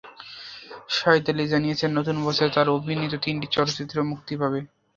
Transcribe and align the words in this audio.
শাহেদ 0.89 1.25
আলী 1.31 1.45
জানিয়েছেন, 1.47 1.89
নতুন 1.99 2.17
বছরে 2.25 2.49
তাঁর 2.55 2.67
অভিনীত 2.69 3.13
তিনটি 3.25 3.47
চলচ্চিত্র 3.55 3.95
মুক্তি 4.11 4.33
পাবে। 4.41 4.59